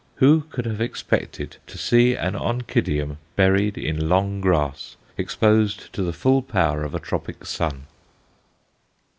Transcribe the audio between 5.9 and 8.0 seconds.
to the full power of a tropic sun?